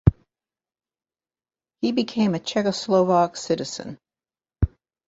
[1.81, 3.99] He became a Czechoslovak citizen.